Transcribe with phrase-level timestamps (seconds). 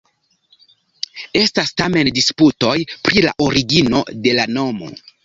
[1.41, 2.73] Estas tamen disputoj
[3.09, 4.91] pri la origino de la nomo.